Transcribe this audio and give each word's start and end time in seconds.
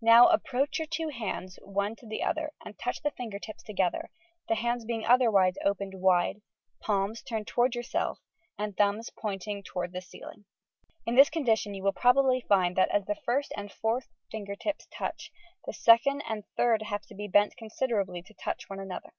Now 0.00 0.28
approach 0.28 0.78
your 0.78 0.86
two 0.86 1.10
bauds 1.18 1.58
one 1.64 1.96
to 1.96 2.06
the 2.06 2.22
other 2.22 2.52
and 2.64 2.78
touch 2.78 3.02
the 3.02 3.10
finger 3.10 3.40
tips 3.40 3.64
together, 3.64 4.08
the 4.48 4.54
haads 4.54 4.84
being 4.84 5.04
otherwise 5.04 5.54
opened 5.64 5.94
wide, 6.00 6.42
palms 6.78 7.22
turned 7.22 7.48
towards 7.48 7.74
yourself 7.74 8.20
and 8.56 8.76
thumbs 8.76 9.10
pointing 9.10 9.64
toward 9.64 9.90
the 9.90 10.00
ceiling. 10.00 10.44
In 11.06 11.16
this 11.16 11.28
condition 11.28 11.74
you 11.74 11.82
will 11.82 11.92
probably 11.92 12.40
find 12.48 12.76
that, 12.76 12.90
as 12.94 13.06
the 13.06 13.16
first 13.16 13.52
and 13.56 13.72
fourth 13.72 14.06
finger 14.30 14.54
tips 14.54 14.86
touch, 14.92 15.32
the 15.66 15.72
second 15.72 16.22
and 16.28 16.44
third 16.56 16.74
fingers 16.82 16.90
have 16.90 17.02
to 17.06 17.16
be 17.16 17.26
bent 17.26 17.56
considerably 17.56 18.22
to 18.22 18.34
touch 18.34 18.70
one 18.70 18.78
another. 18.78 19.12